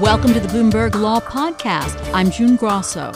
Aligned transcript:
Welcome 0.00 0.34
to 0.34 0.40
the 0.40 0.48
Bloomberg 0.48 0.94
Law 0.94 1.20
Podcast. 1.20 2.12
I'm 2.12 2.30
June 2.30 2.56
Grasso. 2.56 3.12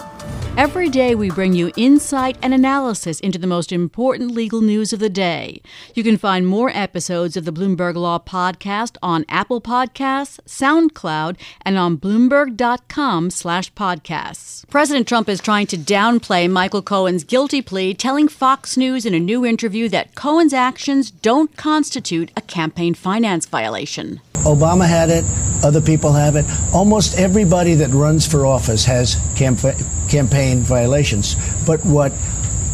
Every 0.57 0.89
day, 0.89 1.15
we 1.15 1.29
bring 1.29 1.53
you 1.53 1.71
insight 1.77 2.39
and 2.41 2.55
analysis 2.55 3.21
into 3.21 3.39
the 3.39 3.47
most 3.47 3.71
important 3.71 4.31
legal 4.31 4.63
news 4.63 4.95
of 4.95 4.99
the 4.99 5.11
day. 5.11 5.61
You 5.95 6.03
can 6.03 6.17
find 6.17 6.47
more 6.47 6.71
episodes 6.71 7.37
of 7.37 7.45
the 7.45 7.53
Bloomberg 7.53 7.97
Law 7.97 8.19
Podcast 8.19 8.97
on 9.03 9.27
Apple 9.29 9.61
Podcasts, 9.61 10.41
SoundCloud, 10.47 11.37
and 11.63 11.77
on 11.77 11.99
Bloomberg.com/podcasts. 11.99 14.71
President 14.71 15.07
Trump 15.07 15.29
is 15.29 15.41
trying 15.41 15.67
to 15.67 15.77
downplay 15.77 16.51
Michael 16.51 16.83
Cohen's 16.83 17.25
guilty 17.25 17.61
plea, 17.61 17.93
telling 17.93 18.27
Fox 18.27 18.79
News 18.79 19.05
in 19.05 19.13
a 19.13 19.21
new 19.21 19.45
interview 19.45 19.87
that 19.91 20.15
Cohen's 20.15 20.55
actions 20.55 21.11
don't 21.11 21.55
constitute 21.57 22.31
a 22.37 22.41
campaign 22.41 22.95
finance 22.95 23.45
violation. 23.45 24.23
Obama 24.45 24.87
had 24.87 25.11
it. 25.11 25.25
Other 25.63 25.81
people 25.81 26.13
have 26.13 26.37
it. 26.37 26.47
Almost 26.73 27.19
everybody 27.19 27.75
that 27.75 27.91
runs 27.91 28.27
for 28.27 28.47
office 28.47 28.85
has 28.87 29.17
campaign 29.37 30.61
violations. 30.61 31.37
But 31.67 31.85
what 31.85 32.13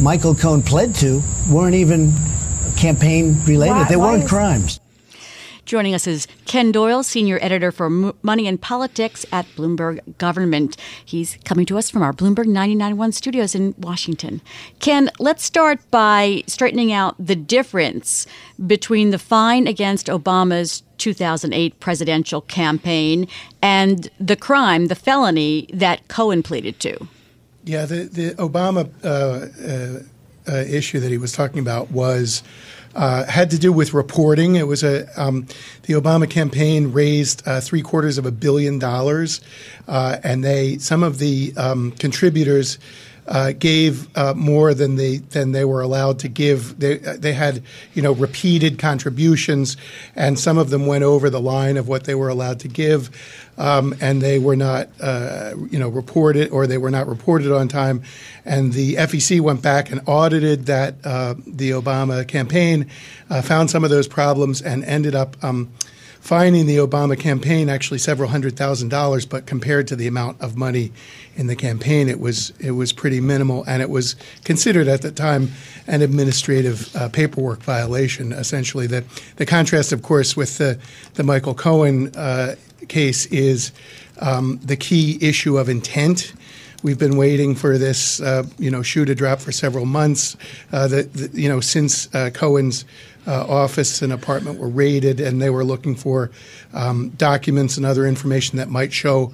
Michael 0.01 0.35
Cohen 0.35 0.63
pled 0.63 0.95
to 0.97 1.23
weren't 1.51 1.75
even 1.75 2.13
campaign 2.77 3.41
related. 3.45 3.75
Why, 3.75 3.85
they 3.89 3.97
weren't 3.97 4.29
crimes. 4.29 4.79
Joining 5.67 5.97
us 5.97 6.07
is 6.07 6.29
Ken 6.45 6.71
Doyle, 6.71 7.03
senior 7.03 7.41
editor 7.43 7.73
for 7.73 7.91
Money 7.91 8.47
and 8.47 8.61
Politics 8.61 9.27
at 9.33 9.47
Bloomberg 9.57 10.17
Government. 10.17 10.77
He's 11.05 11.39
coming 11.45 11.67
to 11.67 11.77
us 11.77 11.91
from 11.91 12.03
our 12.03 12.13
Bloomberg 12.13 12.47
991 12.47 13.11
studios 13.11 13.53
in 13.53 13.75
Washington. 13.77 14.41
Ken, 14.79 15.11
let's 15.19 15.43
start 15.43 15.81
by 15.91 16.45
straightening 16.47 16.93
out 16.93 17.17
the 17.19 17.35
difference 17.35 18.29
between 18.65 19.11
the 19.11 19.19
fine 19.19 19.67
against 19.67 20.07
Obama's 20.07 20.85
2008 20.99 21.81
presidential 21.81 22.43
campaign 22.43 23.27
and 23.61 24.09
the 24.21 24.37
crime, 24.37 24.87
the 24.87 24.95
felony 24.95 25.69
that 25.73 26.07
Cohen 26.07 26.45
pleaded 26.45 26.79
to. 26.79 27.09
Yeah, 27.65 27.87
the, 27.87 28.05
the 28.05 28.31
Obama 28.37 28.89
uh, 29.03 29.49
uh, 29.67 30.03
uh, 30.49 30.63
issue 30.63 31.01
that 31.01 31.11
he 31.11 31.19
was 31.19 31.33
talking 31.33 31.59
about 31.59 31.91
was 31.91 32.45
uh, 32.97 33.27
had 33.27 33.51
to 33.51 33.59
do 33.59 33.73
with 33.73 33.93
reporting. 33.93 34.57
It 34.57 34.67
was 34.67 34.83
a 34.83 35.07
um, 35.21 35.47
the 35.83 35.95
Obama 35.95 36.29
campaign 36.29 36.93
raised 36.93 37.47
uh, 37.47 37.61
three 37.61 37.83
quarters 37.83 38.19
of 38.19 38.27
a 38.27 38.33
billion 38.33 38.79
dollars, 38.79 39.41
uh, 39.87 40.17
and 40.25 40.43
they 40.43 40.79
some 40.79 41.03
of 41.03 41.19
the 41.19 41.53
um, 41.57 41.93
contributors. 41.93 42.79
Uh, 43.27 43.51
gave 43.51 44.17
uh, 44.17 44.33
more 44.35 44.73
than 44.73 44.95
they 44.95 45.17
than 45.17 45.51
they 45.51 45.65
were 45.65 45.81
allowed 45.81 46.21
to 46.21 46.29
give. 46.29 46.79
They 46.79 46.99
they 46.99 47.33
had 47.33 47.63
you 47.95 48.03
know 48.03 48.13
repeated 48.13 48.79
contributions, 48.79 49.77
and 50.15 50.39
some 50.39 50.59
of 50.59 50.71
them 50.71 50.87
went 50.87 51.03
over 51.03 51.29
the 51.29 51.41
line 51.41 51.77
of 51.77 51.89
what 51.89 52.05
they 52.05 52.15
were 52.15 52.29
allowed 52.29 52.61
to 52.61 52.69
give 52.69 53.11
um, 53.59 53.95
and 54.01 54.21
they 54.21 54.39
were 54.39 54.57
not, 54.57 54.89
uh, 55.01 55.55
you 55.71 55.79
know, 55.79 55.89
reported 55.89 56.51
or 56.51 56.67
they 56.67 56.79
were 56.79 56.91
not 56.91 57.07
reported 57.07 57.53
on 57.53 57.69
time. 57.69 58.03
And 58.45 58.73
the 58.73 58.95
FEC 58.95 59.41
went 59.41 59.63
back 59.63 59.91
and 59.91 60.01
audited 60.07 60.67
that 60.67 60.95
uh, 61.05 61.35
the 61.47 61.71
Obama 61.71 62.27
campaign, 62.27 62.91
uh, 63.31 63.43
found 63.43 63.71
some 63.71 63.85
of 63.85 63.91
those 63.91 64.09
problems, 64.09 64.63
and 64.63 64.85
ended 64.85 65.15
up. 65.15 65.43
Um, 65.43 65.73
fining 66.27 66.67
the 66.67 66.79
Obama 66.79 67.17
campaign 67.17 67.69
actually 67.69 67.99
several 67.99 68.29
hundred 68.29 68.57
thousand 68.57 68.89
dollars, 68.89 69.25
but 69.25 69.47
compared 69.47 69.87
to 69.87 69.95
the 69.95 70.09
amount 70.09 70.41
of 70.41 70.57
money 70.57 70.91
in 71.37 71.47
the 71.47 71.55
campaign, 71.55 72.09
it 72.09 72.19
was 72.19 72.53
it 72.59 72.73
was 72.73 72.93
pretty 72.93 73.21
minimal, 73.21 73.63
and 73.69 73.81
it 73.81 73.89
was 73.89 74.17
considered 74.43 74.89
at 74.89 75.03
the 75.03 75.13
time 75.13 75.53
an 75.87 76.03
administrative 76.03 76.95
uh, 76.97 77.09
paperwork 77.11 77.63
violation. 77.63 78.33
Essentially, 78.33 78.89
the 78.89 79.05
the 79.37 79.47
contrast, 79.47 79.93
of 79.93 80.03
course, 80.03 80.37
with 80.37 80.59
the 80.59 80.81
the 81.15 81.23
Michael 81.23 81.55
Cohen 81.55 82.09
uh, 82.17 82.57
case 82.89 83.27
is 83.27 83.71
um, 84.21 84.59
the 84.65 84.77
key 84.77 85.19
issue 85.21 85.57
of 85.57 85.69
intent. 85.69 86.33
We've 86.83 86.99
been 86.99 87.17
waiting 87.17 87.55
for 87.55 87.79
this, 87.79 88.21
uh, 88.21 88.45
you 88.59 88.71
know, 88.71 88.83
shoe 88.83 89.05
to 89.05 89.15
drop 89.15 89.41
for 89.41 89.53
several 89.53 89.87
months. 89.87 90.37
Uh, 90.73 91.03
you 91.33 91.49
know, 91.49 91.61
since 91.61 92.13
uh, 92.15 92.31
Cohen's 92.35 92.85
office 93.33 94.03
and 94.03 94.13
apartment 94.13 94.59
were 94.59 94.69
raided, 94.69 95.21
and 95.21 95.41
they 95.41 95.51
were 95.51 95.65
looking 95.65 95.95
for 95.95 96.31
um, 96.73 97.11
documents 97.11 97.77
and 97.77 97.87
other 97.87 98.07
information 98.07 98.59
that 98.59 98.69
might 98.69 98.93
show 98.93 99.33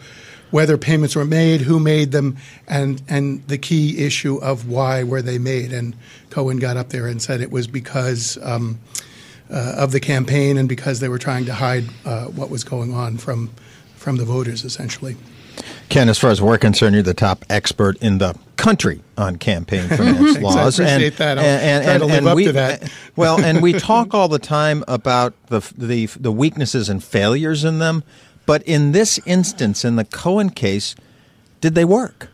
whether 0.50 0.76
payments 0.76 1.16
were 1.16 1.24
made, 1.24 1.62
who 1.62 1.80
made 1.80 2.12
them, 2.12 2.36
and 2.68 3.02
and 3.08 3.46
the 3.48 3.58
key 3.58 4.04
issue 4.04 4.36
of 4.36 4.68
why 4.68 5.02
were 5.02 5.22
they 5.22 5.38
made. 5.38 5.72
And 5.72 5.96
Cohen 6.30 6.58
got 6.58 6.76
up 6.76 6.90
there 6.90 7.06
and 7.06 7.20
said 7.20 7.40
it 7.40 7.50
was 7.50 7.66
because. 7.66 8.38
Um, 8.42 8.80
uh, 9.50 9.74
of 9.76 9.92
the 9.92 10.00
campaign 10.00 10.56
and 10.56 10.66
because 10.66 11.00
they 11.00 11.10
were 11.10 11.18
trying 11.18 11.44
to 11.44 11.52
hide 11.52 11.84
uh, 12.06 12.24
what 12.24 12.48
was 12.48 12.64
going 12.64 12.94
on 12.94 13.18
from 13.18 13.50
from 13.96 14.16
the 14.16 14.24
voters, 14.24 14.64
essentially. 14.64 15.14
Ken, 15.88 16.08
as 16.08 16.18
far 16.18 16.30
as 16.30 16.40
we're 16.40 16.58
concerned, 16.58 16.94
you're 16.94 17.02
the 17.02 17.14
top 17.14 17.44
expert 17.50 17.96
in 17.98 18.18
the 18.18 18.34
country 18.56 19.02
on 19.18 19.36
campaign 19.36 19.84
mm-hmm. 19.84 19.96
finance 19.96 20.38
laws. 20.38 20.80
I 20.80 20.84
appreciate 20.84 21.06
and, 21.08 21.16
that. 21.18 21.38
I'll 21.38 21.44
and, 21.44 21.84
and, 21.84 22.02
and, 22.02 22.26
and 22.26 22.36
we, 22.36 22.46
that. 22.46 22.90
well, 23.16 23.38
and 23.38 23.62
we 23.62 23.74
talk 23.74 24.14
all 24.14 24.28
the 24.28 24.38
time 24.38 24.84
about 24.88 25.34
the, 25.48 25.60
the 25.76 26.06
the 26.06 26.32
weaknesses 26.32 26.88
and 26.88 27.02
failures 27.02 27.64
in 27.64 27.78
them, 27.78 28.04
but 28.46 28.62
in 28.62 28.92
this 28.92 29.20
instance, 29.26 29.84
in 29.84 29.96
the 29.96 30.04
Cohen 30.04 30.50
case, 30.50 30.94
did 31.60 31.74
they 31.74 31.84
work? 31.84 32.28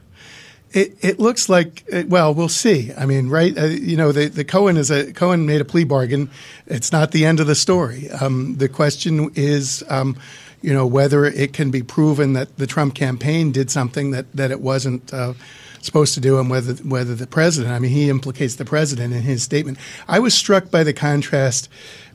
It, 0.73 0.97
it 1.01 1.19
looks 1.19 1.49
like 1.49 1.85
well 2.09 2.35
we'll 2.35 2.49
see. 2.49 2.93
I 2.97 3.07
mean, 3.07 3.29
right? 3.29 3.57
Uh, 3.57 3.67
you 3.67 3.97
know, 3.97 4.13
the, 4.13 4.29
the 4.29 4.45
Cohen 4.45 4.77
is 4.77 4.91
a 4.91 5.13
Cohen 5.13 5.47
made 5.47 5.61
a 5.61 5.65
plea 5.65 5.85
bargain. 5.85 6.31
It's 6.67 6.93
not 6.93 7.13
the 7.13 7.25
end 7.25 7.41
of 7.41 7.47
the 7.47 7.55
story. 7.55 8.11
Um, 8.11 8.57
the 8.57 8.69
question 8.69 9.31
is, 9.35 9.83
um, 9.89 10.17
you 10.61 10.75
know, 10.75 10.87
whether 10.87 11.25
it 11.25 11.53
can 11.53 11.71
be 11.71 11.83
proven 11.83 12.35
that 12.35 12.57
the 12.59 12.67
Trump 12.67 12.95
campaign 12.95 13.53
did 13.53 13.71
something 13.71 14.11
that 14.13 14.27
that 14.35 14.51
it 14.51 14.61
wasn't. 14.61 15.13
Uh, 15.13 15.35
supposed 15.81 16.13
to 16.13 16.21
do 16.21 16.41
and 16.41 16.51
whether 16.51 16.75
whether 16.83 17.15
the 17.15 17.27
president 17.27 17.73
I 17.73 17.79
mean 17.79 17.93
he 17.93 18.11
implicates 18.11 18.57
the 18.57 18.65
president 18.65 19.15
in 19.15 19.23
his 19.23 19.45
statement. 19.45 19.79
I 20.09 20.19
was 20.19 20.35
struck 20.35 20.73
by 20.73 20.83
the 20.83 20.93
contrast 20.93 21.69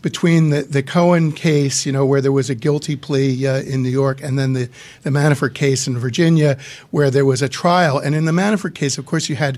between 0.04 0.50
the, 0.50 0.62
the 0.62 0.84
Cohen 0.84 1.32
case, 1.32 1.86
you 1.86 1.92
know, 1.92 2.06
where 2.06 2.22
there 2.22 2.32
was 2.32 2.50
a 2.50 2.56
guilty 2.56 2.96
plea 2.96 3.48
uh, 3.48 3.62
in 3.62 3.82
New 3.82 3.90
York, 3.90 4.22
and 4.22 4.38
then 4.38 4.52
the, 4.52 4.70
the 5.02 5.10
Manafort 5.10 5.56
case 5.56 5.88
in 5.88 5.98
Virginia, 5.98 6.60
where 6.92 7.10
there 7.10 7.26
was 7.26 7.42
a 7.42 7.50
trial. 7.50 7.98
And 7.98 8.14
in 8.14 8.26
the 8.26 8.34
Manafort 8.34 8.76
case, 8.76 8.98
of 9.00 9.06
course, 9.06 9.30
you 9.30 9.38
had, 9.38 9.58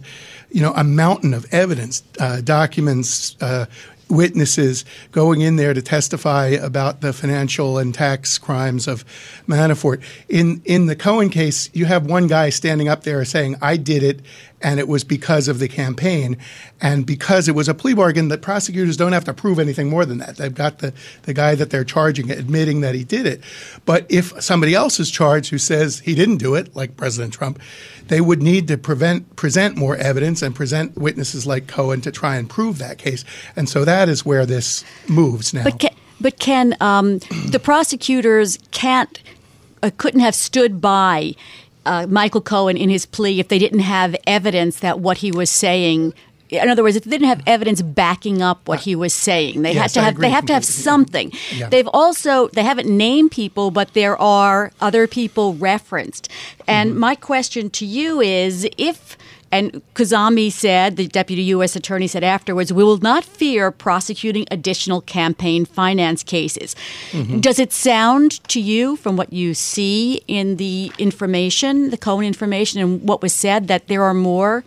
you 0.51 0.61
know, 0.61 0.71
a 0.75 0.83
mountain 0.83 1.33
of 1.33 1.51
evidence, 1.51 2.03
uh, 2.19 2.41
documents, 2.41 3.35
uh, 3.41 3.65
witnesses 4.07 4.85
going 5.11 5.41
in 5.41 5.55
there 5.55 5.73
to 5.73 5.81
testify 5.81 6.49
about 6.49 7.01
the 7.01 7.11
financial 7.11 7.79
and 7.79 7.91
tax 7.91 8.37
crimes 8.37 8.87
of 8.87 9.03
Manafort. 9.47 10.03
In 10.29 10.61
in 10.63 10.85
the 10.85 10.95
Cohen 10.95 11.29
case, 11.29 11.71
you 11.73 11.85
have 11.85 12.05
one 12.05 12.27
guy 12.27 12.51
standing 12.51 12.87
up 12.87 13.03
there 13.03 13.25
saying, 13.25 13.55
"I 13.63 13.77
did 13.77 14.03
it," 14.03 14.21
and 14.61 14.79
it 14.79 14.87
was 14.87 15.03
because 15.03 15.47
of 15.47 15.59
the 15.59 15.67
campaign, 15.67 16.37
and 16.81 17.05
because 17.05 17.47
it 17.47 17.55
was 17.55 17.67
a 17.67 17.73
plea 17.73 17.93
bargain. 17.93 18.29
That 18.29 18.41
prosecutors 18.41 18.97
don't 18.97 19.13
have 19.13 19.25
to 19.25 19.33
prove 19.33 19.59
anything 19.59 19.89
more 19.89 20.05
than 20.05 20.17
that. 20.19 20.37
They've 20.37 20.53
got 20.53 20.79
the 20.79 20.93
the 21.23 21.33
guy 21.33 21.55
that 21.55 21.69
they're 21.69 21.83
charging 21.83 22.31
admitting 22.31 22.81
that 22.81 22.95
he 22.95 23.03
did 23.03 23.25
it. 23.25 23.41
But 23.85 24.05
if 24.09 24.41
somebody 24.41 24.73
else 24.73 24.99
is 24.99 25.11
charged 25.11 25.49
who 25.49 25.57
says 25.57 25.99
he 25.99 26.15
didn't 26.15 26.37
do 26.37 26.55
it, 26.55 26.75
like 26.75 26.97
President 26.97 27.33
Trump 27.33 27.59
they 28.07 28.21
would 28.21 28.41
need 28.41 28.67
to 28.67 28.77
prevent, 28.77 29.35
present 29.35 29.75
more 29.75 29.95
evidence 29.97 30.41
and 30.41 30.55
present 30.55 30.97
witnesses 30.97 31.47
like 31.47 31.67
Cohen 31.67 32.01
to 32.01 32.11
try 32.11 32.35
and 32.35 32.49
prove 32.49 32.77
that 32.77 32.97
case. 32.97 33.25
And 33.55 33.67
so 33.67 33.83
that 33.85 34.09
is 34.09 34.25
where 34.25 34.45
this 34.45 34.83
moves 35.07 35.53
now. 35.53 35.63
But 35.63 35.79
can, 35.79 35.95
but 36.21 36.39
can 36.39 36.75
um, 36.81 37.19
the 37.47 37.59
prosecutors 37.61 38.59
can't 38.71 39.21
uh, 39.83 39.91
couldn't 39.97 40.19
have 40.19 40.35
stood 40.35 40.79
by 40.81 41.35
uh, 41.85 42.07
Michael 42.07 42.41
Cohen 42.41 42.77
in 42.77 42.89
his 42.89 43.05
plea 43.05 43.39
if 43.39 43.47
they 43.47 43.59
didn't 43.59 43.79
have 43.79 44.15
evidence 44.25 44.79
that 44.79 44.99
what 44.99 45.17
he 45.17 45.31
was 45.31 45.49
saying 45.49 46.13
in 46.49 46.69
other 46.69 46.83
words, 46.83 46.95
if 46.95 47.03
they 47.03 47.11
didn't 47.11 47.27
have 47.27 47.41
evidence 47.47 47.81
backing 47.81 48.41
up 48.41 48.67
what 48.67 48.81
he 48.81 48.95
was 48.95 49.13
saying, 49.13 49.63
they 49.63 49.73
yes, 49.73 49.95
had 49.95 49.99
to 49.99 50.05
have 50.05 50.17
they 50.17 50.29
have 50.29 50.45
to 50.45 50.53
have 50.53 50.63
something. 50.63 51.31
Yeah. 51.51 51.69
They've 51.69 51.87
also 51.87 52.49
they 52.49 52.63
haven't 52.63 52.87
named 52.87 53.31
people, 53.31 53.71
but 53.71 53.93
there 53.93 54.19
are 54.21 54.71
other 54.79 55.07
people 55.07 55.55
referenced. 55.55 56.29
And 56.67 56.91
mm-hmm. 56.91 56.99
my 56.99 57.15
question 57.15 57.69
to 57.71 57.85
you 57.85 58.21
is 58.21 58.67
if 58.77 59.17
and 59.55 59.81
Khuzami 59.93 60.51
said, 60.51 60.97
the 60.97 61.07
deputy 61.07 61.43
U.S. 61.43 61.75
attorney 61.75 62.07
said 62.07 62.23
afterwards, 62.23 62.71
we 62.73 62.83
will 62.83 62.97
not 62.97 63.23
fear 63.23 63.71
prosecuting 63.71 64.45
additional 64.51 65.01
campaign 65.01 65.65
finance 65.65 66.23
cases. 66.23 66.75
Mm-hmm. 67.11 67.39
Does 67.39 67.59
it 67.59 67.71
sound 67.71 68.43
to 68.49 68.59
you, 68.59 68.95
from 68.95 69.15
what 69.17 69.31
you 69.31 69.53
see 69.53 70.21
in 70.27 70.57
the 70.57 70.91
information, 70.97 71.89
the 71.89 71.97
Cohen 71.97 72.25
information, 72.25 72.81
and 72.81 73.01
what 73.07 73.21
was 73.21 73.33
said, 73.33 73.67
that 73.67 73.87
there 73.87 74.03
are 74.03 74.13
more 74.13 74.63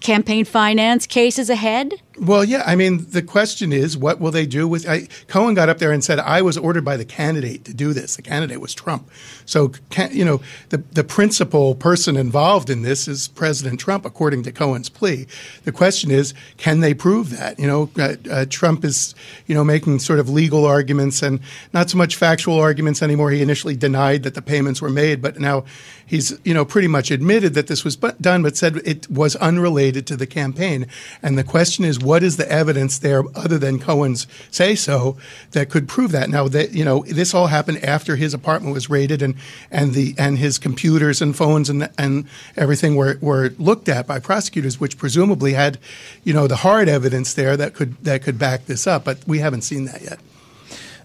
campaign 0.00 0.44
finance 0.44 1.06
cases 1.06 1.50
ahead? 1.50 1.94
Well, 2.18 2.44
yeah. 2.44 2.62
I 2.66 2.76
mean, 2.76 3.06
the 3.10 3.22
question 3.22 3.72
is, 3.72 3.96
what 3.96 4.20
will 4.20 4.30
they 4.30 4.46
do 4.46 4.66
with? 4.66 4.88
I, 4.88 5.08
Cohen 5.28 5.54
got 5.54 5.68
up 5.68 5.78
there 5.78 5.92
and 5.92 6.02
said, 6.02 6.18
"I 6.18 6.40
was 6.40 6.56
ordered 6.56 6.84
by 6.84 6.96
the 6.96 7.04
candidate 7.04 7.64
to 7.66 7.74
do 7.74 7.92
this. 7.92 8.16
The 8.16 8.22
candidate 8.22 8.60
was 8.60 8.74
Trump." 8.74 9.10
So, 9.44 9.72
you 10.10 10.24
know, 10.24 10.40
the 10.70 10.78
the 10.92 11.04
principal 11.04 11.74
person 11.74 12.16
involved 12.16 12.70
in 12.70 12.82
this 12.82 13.06
is 13.06 13.28
President 13.28 13.80
Trump, 13.80 14.06
according 14.06 14.44
to 14.44 14.52
Cohen's 14.52 14.88
plea. 14.88 15.26
The 15.64 15.72
question 15.72 16.10
is, 16.10 16.32
can 16.56 16.80
they 16.80 16.94
prove 16.94 17.36
that? 17.36 17.58
You 17.58 17.66
know, 17.66 17.90
uh, 17.98 18.14
uh, 18.30 18.46
Trump 18.48 18.84
is, 18.84 19.14
you 19.46 19.54
know, 19.54 19.64
making 19.64 19.98
sort 19.98 20.18
of 20.18 20.30
legal 20.30 20.64
arguments 20.64 21.22
and 21.22 21.40
not 21.74 21.90
so 21.90 21.98
much 21.98 22.16
factual 22.16 22.58
arguments 22.58 23.02
anymore. 23.02 23.30
He 23.30 23.42
initially 23.42 23.76
denied 23.76 24.22
that 24.22 24.34
the 24.34 24.42
payments 24.42 24.80
were 24.80 24.90
made, 24.90 25.20
but 25.20 25.38
now 25.38 25.64
he's, 26.06 26.38
you 26.44 26.54
know, 26.54 26.64
pretty 26.64 26.88
much 26.88 27.10
admitted 27.10 27.54
that 27.54 27.66
this 27.66 27.84
was 27.84 27.96
done, 27.96 28.42
but 28.42 28.56
said 28.56 28.76
it 28.84 29.10
was 29.10 29.36
unrelated 29.36 30.06
to 30.06 30.16
the 30.16 30.26
campaign. 30.26 30.86
And 31.22 31.36
the 31.36 31.44
question 31.44 31.84
is 31.84 31.98
what 32.06 32.22
is 32.22 32.36
the 32.36 32.50
evidence 32.50 32.98
there 32.98 33.22
other 33.34 33.58
than 33.58 33.78
Cohen's 33.78 34.26
say 34.50 34.74
so 34.74 35.16
that 35.50 35.68
could 35.68 35.88
prove 35.88 36.12
that? 36.12 36.30
Now 36.30 36.48
that 36.48 36.72
you 36.72 36.84
know 36.84 37.04
this 37.06 37.34
all 37.34 37.48
happened 37.48 37.84
after 37.84 38.16
his 38.16 38.32
apartment 38.32 38.74
was 38.74 38.88
raided 38.88 39.22
and 39.22 39.34
and 39.70 39.92
the 39.92 40.14
and 40.16 40.38
his 40.38 40.58
computers 40.58 41.20
and 41.20 41.36
phones 41.36 41.68
and 41.68 41.90
and 41.98 42.26
everything 42.56 42.96
were 42.96 43.18
were 43.20 43.50
looked 43.58 43.88
at 43.88 44.06
by 44.06 44.18
prosecutors, 44.20 44.80
which 44.80 44.96
presumably 44.96 45.52
had 45.52 45.78
you 46.24 46.32
know 46.32 46.46
the 46.46 46.56
hard 46.56 46.88
evidence 46.88 47.34
there 47.34 47.56
that 47.56 47.74
could 47.74 47.96
that 48.04 48.22
could 48.22 48.38
back 48.38 48.66
this 48.66 48.86
up. 48.86 49.04
But 49.04 49.18
we 49.26 49.40
haven't 49.40 49.62
seen 49.62 49.84
that 49.86 50.02
yet. 50.02 50.20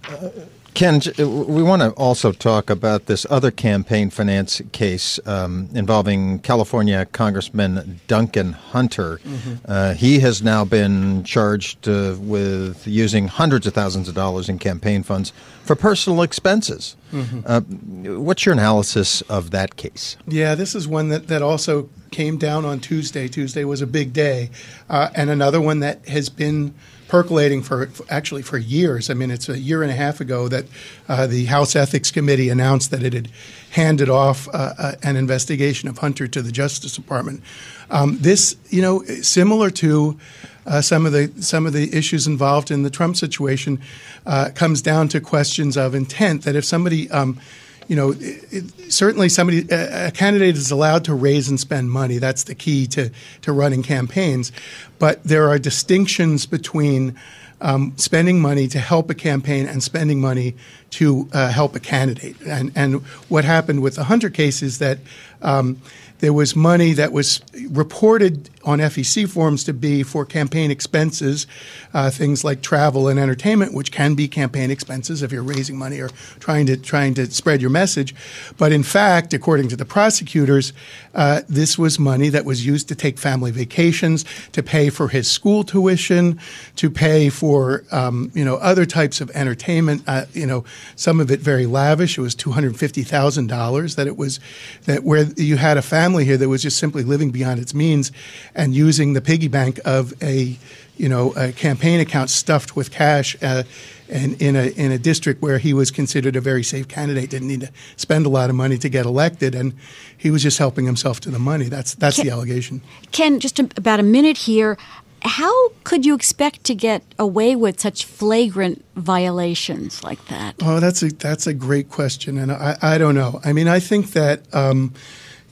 Uh, 0.07 0.29
Ken, 0.73 1.01
uh, 1.19 1.27
we 1.27 1.61
want 1.61 1.81
to 1.81 1.91
also 1.91 2.31
talk 2.31 2.69
about 2.69 3.05
this 3.07 3.25
other 3.29 3.51
campaign 3.51 4.09
finance 4.09 4.61
case 4.71 5.19
um, 5.25 5.69
involving 5.73 6.39
California 6.39 7.05
Congressman 7.05 7.99
Duncan 8.07 8.53
Hunter. 8.53 9.17
Mm-hmm. 9.17 9.53
Uh, 9.65 9.93
he 9.93 10.19
has 10.19 10.41
now 10.41 10.63
been 10.63 11.23
charged 11.23 11.87
uh, 11.87 12.15
with 12.19 12.87
using 12.87 13.27
hundreds 13.27 13.67
of 13.67 13.73
thousands 13.73 14.07
of 14.07 14.15
dollars 14.15 14.47
in 14.47 14.59
campaign 14.59 15.03
funds 15.03 15.33
for 15.63 15.75
personal 15.75 16.21
expenses. 16.21 16.95
Mm-hmm. 17.11 17.41
Uh, 17.45 18.17
what's 18.19 18.45
your 18.45 18.53
analysis 18.53 19.21
of 19.23 19.51
that 19.51 19.75
case? 19.75 20.15
Yeah, 20.25 20.55
this 20.55 20.73
is 20.73 20.87
one 20.87 21.09
that, 21.09 21.27
that 21.27 21.41
also 21.41 21.89
came 22.11 22.37
down 22.37 22.63
on 22.63 22.79
Tuesday. 22.79 23.27
Tuesday 23.27 23.65
was 23.65 23.81
a 23.81 23.87
big 23.87 24.13
day, 24.13 24.49
uh, 24.89 25.09
and 25.15 25.29
another 25.29 25.59
one 25.59 25.81
that 25.81 26.07
has 26.07 26.29
been 26.29 26.73
percolating 27.11 27.61
for, 27.61 27.89
actually 28.09 28.41
for 28.41 28.57
years. 28.57 29.09
I 29.09 29.15
mean, 29.15 29.31
it's 29.31 29.49
a 29.49 29.59
year 29.59 29.83
and 29.83 29.91
a 29.91 29.93
half 29.93 30.21
ago 30.21 30.47
that 30.47 30.63
uh, 31.09 31.27
the 31.27 31.43
House 31.43 31.75
Ethics 31.75 32.09
Committee 32.09 32.47
announced 32.47 32.89
that 32.91 33.03
it 33.03 33.11
had 33.11 33.29
handed 33.71 34.07
off 34.07 34.47
uh, 34.47 34.73
uh, 34.77 34.91
an 35.03 35.17
investigation 35.17 35.89
of 35.89 35.97
Hunter 35.97 36.25
to 36.29 36.41
the 36.41 36.53
Justice 36.53 36.95
Department. 36.95 37.43
Um, 37.89 38.17
this, 38.19 38.55
you 38.69 38.81
know, 38.81 39.03
similar 39.03 39.69
to 39.71 40.17
uh, 40.65 40.79
some 40.79 41.05
of 41.05 41.11
the 41.11 41.29
some 41.41 41.65
of 41.65 41.73
the 41.73 41.93
issues 41.93 42.27
involved 42.27 42.71
in 42.71 42.83
the 42.83 42.89
Trump 42.89 43.17
situation, 43.17 43.81
uh, 44.25 44.51
comes 44.55 44.81
down 44.81 45.09
to 45.09 45.19
questions 45.19 45.75
of 45.75 45.93
intent. 45.93 46.43
That 46.43 46.55
if 46.55 46.63
somebody 46.63 47.11
um, 47.11 47.41
you 47.87 47.95
know, 47.95 48.11
it, 48.11 48.45
it, 48.51 48.91
certainly 48.91 49.29
somebody 49.29 49.67
a, 49.69 50.07
a, 50.07 50.11
candidate 50.11 50.55
is 50.55 50.71
allowed 50.71 51.05
to 51.05 51.13
raise 51.13 51.49
and 51.49 51.59
spend 51.59 51.91
money. 51.91 52.17
That's 52.17 52.43
the 52.43 52.55
key 52.55 52.87
to 52.87 53.11
to 53.41 53.51
running 53.51 53.83
campaigns. 53.83 54.51
But 54.99 55.23
there 55.23 55.49
are 55.49 55.59
distinctions 55.59 56.45
between 56.45 57.15
um, 57.59 57.93
spending 57.97 58.39
money 58.39 58.67
to 58.69 58.79
help 58.79 59.09
a 59.09 59.13
campaign 59.13 59.67
and 59.67 59.83
spending 59.83 60.21
money 60.21 60.55
to 60.91 61.29
uh, 61.33 61.49
help 61.49 61.75
a 61.75 61.79
candidate. 61.79 62.39
And 62.41 62.71
and 62.75 63.01
what 63.29 63.45
happened 63.45 63.81
with 63.81 63.95
the 63.95 64.05
Hunter 64.05 64.29
case 64.29 64.61
is 64.61 64.79
that. 64.79 64.99
Um, 65.41 65.81
there 66.21 66.33
was 66.33 66.55
money 66.55 66.93
that 66.93 67.11
was 67.11 67.41
reported 67.71 68.49
on 68.63 68.79
FEC 68.79 69.27
forms 69.27 69.63
to 69.63 69.73
be 69.73 70.03
for 70.03 70.23
campaign 70.23 70.69
expenses, 70.69 71.47
uh, 71.93 72.11
things 72.11 72.43
like 72.43 72.61
travel 72.61 73.07
and 73.07 73.19
entertainment, 73.19 73.73
which 73.73 73.91
can 73.91 74.13
be 74.13 74.27
campaign 74.27 74.69
expenses 74.69 75.23
if 75.23 75.31
you're 75.31 75.43
raising 75.43 75.77
money 75.77 75.99
or 75.99 76.09
trying 76.39 76.67
to 76.67 76.77
trying 76.77 77.15
to 77.15 77.29
spread 77.31 77.59
your 77.59 77.71
message. 77.71 78.13
But 78.57 78.71
in 78.71 78.83
fact, 78.83 79.33
according 79.33 79.69
to 79.69 79.75
the 79.75 79.85
prosecutors, 79.85 80.73
uh, 81.15 81.41
this 81.49 81.77
was 81.77 81.97
money 81.97 82.29
that 82.29 82.45
was 82.45 82.65
used 82.65 82.87
to 82.89 82.95
take 82.95 83.17
family 83.17 83.51
vacations, 83.51 84.23
to 84.51 84.61
pay 84.61 84.91
for 84.91 85.07
his 85.07 85.29
school 85.29 85.63
tuition, 85.63 86.39
to 86.75 86.89
pay 86.89 87.29
for 87.29 87.83
um, 87.91 88.31
you 88.35 88.45
know 88.45 88.57
other 88.57 88.85
types 88.85 89.21
of 89.21 89.31
entertainment. 89.31 90.03
Uh, 90.05 90.25
you 90.33 90.45
know, 90.45 90.63
some 90.95 91.19
of 91.19 91.31
it 91.31 91.39
very 91.39 91.65
lavish. 91.65 92.17
It 92.17 92.21
was 92.21 92.35
two 92.35 92.51
hundred 92.51 92.77
fifty 92.77 93.01
thousand 93.01 93.47
dollars 93.47 93.95
that 93.95 94.05
it 94.05 94.17
was 94.17 94.39
that 94.85 95.03
where 95.03 95.23
you 95.35 95.57
had 95.57 95.77
a 95.77 95.81
family 95.81 96.10
family 96.11 96.25
here 96.25 96.35
that 96.35 96.49
was 96.49 96.61
just 96.61 96.77
simply 96.77 97.03
living 97.03 97.31
beyond 97.31 97.57
its 97.57 97.73
means 97.73 98.11
and 98.53 98.75
using 98.75 99.13
the 99.13 99.21
piggy 99.21 99.47
bank 99.47 99.79
of 99.85 100.13
a 100.21 100.57
you 100.97 101.07
know 101.07 101.31
a 101.37 101.53
campaign 101.53 102.01
account 102.01 102.29
stuffed 102.29 102.75
with 102.75 102.91
cash 102.91 103.37
uh, 103.41 103.63
and 104.09 104.41
in 104.41 104.57
a 104.57 104.67
in 104.75 104.91
a 104.91 104.97
district 104.97 105.41
where 105.41 105.57
he 105.57 105.73
was 105.73 105.89
considered 105.89 106.35
a 106.35 106.41
very 106.41 106.63
safe 106.63 106.85
candidate 106.89 107.29
didn't 107.29 107.47
need 107.47 107.61
to 107.61 107.69
spend 107.95 108.25
a 108.25 108.29
lot 108.29 108.49
of 108.49 108.57
money 108.57 108.77
to 108.77 108.89
get 108.89 109.05
elected 109.05 109.55
and 109.55 109.71
he 110.17 110.29
was 110.29 110.43
just 110.43 110.57
helping 110.57 110.85
himself 110.85 111.21
to 111.21 111.31
the 111.31 111.39
money 111.39 111.69
that's 111.69 111.95
that's 111.95 112.17
Ken, 112.17 112.25
the 112.25 112.31
allegation 112.33 112.81
Ken 113.13 113.39
just 113.39 113.57
a, 113.57 113.69
about 113.77 114.01
a 114.01 114.03
minute 114.03 114.39
here 114.39 114.77
how 115.23 115.69
could 115.85 116.05
you 116.05 116.13
expect 116.13 116.65
to 116.65 116.75
get 116.75 117.03
away 117.17 117.55
with 117.55 117.79
such 117.79 118.05
flagrant 118.05 118.83
violations 118.95 120.03
like 120.03 120.25
that? 120.29 120.55
Oh, 120.63 120.79
that's 120.79 121.03
a 121.03 121.13
that's 121.13 121.45
a 121.45 121.53
great 121.53 121.89
question, 121.89 122.39
and 122.39 122.51
I, 122.51 122.75
I 122.81 122.97
don't 122.97 123.13
know. 123.13 123.39
I 123.45 123.53
mean, 123.53 123.67
I 123.67 123.79
think 123.79 124.13
that 124.13 124.41
um, 124.51 124.95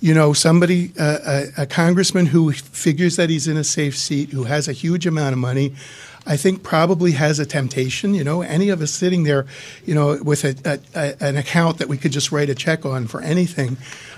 you 0.02 0.14
know, 0.14 0.34
somebody, 0.34 0.94
uh, 0.98 1.18
a, 1.58 1.64
a, 1.64 1.66
congressman 1.66 2.28
who 2.28 2.54
figures 2.54 3.18
that 3.18 3.30
he's 3.30 3.48
in 3.48 3.58
a 3.58 3.64
safe 3.64 3.98
seat, 3.98 4.30
who 4.30 4.46
has 4.46 4.68
a 4.68 4.72
huge 4.72 5.06
amount 5.06 5.34
of 5.34 5.40
money, 5.40 5.74
I 6.26 6.38
think 6.38 6.64
probably 6.64 7.14
has 7.14 7.40
a 7.40 7.46
temptation. 7.46 8.14
You 8.14 8.24
know, 8.24 8.42
any 8.42 8.70
of 8.70 8.82
us 8.82 8.92
sitting 8.92 9.24
there, 9.24 9.46
you 9.86 9.96
know, 9.96 10.20
with 10.24 10.46
a, 10.46 10.80
a, 10.96 11.24
an 11.24 11.38
account 11.38 11.80
that 11.80 11.88
we 11.88 11.98
could 11.98 12.12
just 12.12 12.32
write 12.32 12.50
a 12.50 12.56
check 12.56 12.86
on 12.86 13.08
for 13.08 13.22
anything. 13.22 13.78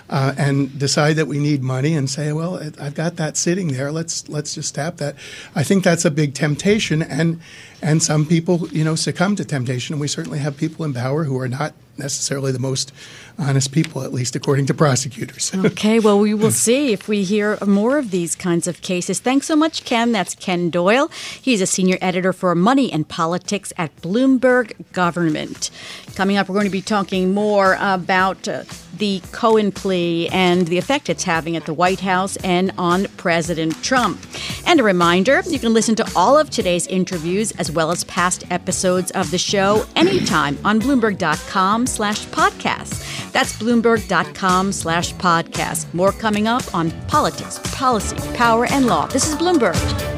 Uh, 0.10 0.36
and 0.38 0.78
decide 0.78 1.16
that 1.16 1.28
we 1.28 1.40
need 1.40 1.64
money 1.64 1.96
and 1.96 2.10
say, 2.10 2.34
well, 2.34 2.62
I've 2.82 2.96
got 2.96 3.16
that 3.16 3.38
sitting 3.38 3.70
there. 3.70 3.94
Let's 3.94 4.28
let's 4.28 4.54
just 4.54 4.76
tap 4.76 4.98
that. 4.98 5.16
I 5.56 5.64
think 5.64 5.86
that's 5.86 6.04
a 6.04 6.12
big 6.12 6.34
temptation, 6.34 7.02
and 7.02 7.40
and 7.82 8.04
some 8.04 8.26
people, 8.26 8.68
you 8.74 8.84
know, 8.84 8.96
succumb 8.96 9.38
to 9.38 9.46
temptation. 9.46 9.94
And 9.94 10.02
we 10.02 10.10
certainly 10.10 10.40
have 10.40 10.58
people 10.58 10.84
in 10.84 10.94
power 10.94 11.24
who 11.24 11.40
are 11.40 11.48
not 11.48 11.76
necessarily 12.02 12.52
the 12.52 12.60
most 12.60 12.92
honest 13.38 13.72
people, 13.72 14.04
at 14.04 14.14
least 14.14 14.36
according 14.36 14.66
to 14.68 14.74
prosecutors. 14.74 15.52
okay, 15.66 16.00
well, 16.00 16.20
we 16.20 16.34
will 16.34 16.52
see 16.52 16.92
if 16.92 17.08
we 17.08 17.24
hear 17.24 17.58
more 17.66 17.98
of 17.98 18.12
these 18.12 18.36
kinds 18.36 18.68
of 18.68 18.82
cases. 18.82 19.20
Thanks 19.20 19.48
so 19.48 19.56
much, 19.56 19.86
Ken. 19.86 20.12
That's 20.12 20.36
Ken 20.36 20.70
Doyle. 20.70 21.10
He's 21.42 21.62
a 21.62 21.66
senior 21.66 21.98
editor 22.02 22.34
for 22.34 22.54
Money 22.56 22.92
and 22.92 23.08
Politics 23.08 23.72
at 23.78 23.96
Bloomberg 24.02 24.74
Government. 24.92 25.70
Coming 26.16 26.38
up, 26.38 26.50
we're 26.50 26.56
going 26.56 26.66
to 26.66 26.72
be 26.72 26.82
talking 26.82 27.34
more 27.34 27.78
about 27.80 28.48
uh, 28.48 28.64
the 28.98 29.22
Cohen 29.32 29.72
plea 29.72 30.28
and 30.30 30.68
the 30.68 30.78
effect 30.78 31.10
it's 31.10 31.24
having 31.24 31.56
at 31.56 31.66
the 31.66 31.74
White 31.74 32.02
House 32.02 32.36
and 32.38 32.72
on 32.78 33.06
President 33.18 33.82
Trump. 33.84 34.20
And 34.68 34.80
a 34.80 34.84
reminder 34.84 35.42
you 35.48 35.58
can 35.58 35.74
listen 35.74 35.96
to 35.96 36.12
all 36.16 36.38
of 36.38 36.50
today's 36.50 36.86
interviews 36.88 37.52
as 37.54 37.72
well 37.72 37.92
as 37.92 38.04
past 38.04 38.44
episodes 38.52 39.10
of 39.12 39.32
the 39.32 39.38
show 39.38 39.86
anytime 39.96 40.58
on 40.64 40.80
Bloomberg.com 40.80 41.88
slash 41.88 42.26
podcast. 42.28 43.32
That's 43.32 43.54
Bloomberg.com 43.54 44.72
slash 44.72 45.14
podcast. 45.16 45.92
More 45.94 46.12
coming 46.12 46.48
up 46.48 46.64
on 46.76 46.92
politics, 47.08 47.60
policy, 47.74 48.18
power, 48.36 48.66
and 48.66 48.86
law. 48.86 49.08
This 49.08 49.28
is 49.28 49.36
Bloomberg. 49.36 50.11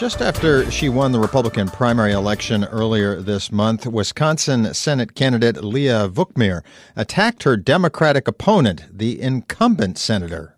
Just 0.00 0.22
after 0.22 0.70
she 0.70 0.88
won 0.88 1.12
the 1.12 1.20
Republican 1.20 1.68
primary 1.68 2.12
election 2.12 2.64
earlier 2.64 3.20
this 3.20 3.52
month, 3.52 3.84
Wisconsin 3.86 4.72
Senate 4.72 5.14
candidate 5.14 5.62
Leah 5.62 6.08
Vukmir 6.08 6.62
attacked 6.96 7.42
her 7.42 7.54
Democratic 7.54 8.26
opponent, 8.26 8.86
the 8.90 9.20
incumbent 9.20 9.98
senator. 9.98 10.56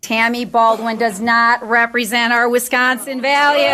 Tammy 0.00 0.44
Baldwin 0.44 0.96
does 0.96 1.20
not 1.20 1.60
represent 1.68 2.32
our 2.32 2.48
Wisconsin 2.48 3.20
values. 3.20 3.66